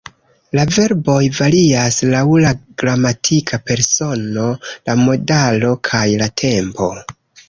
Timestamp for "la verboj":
0.59-1.23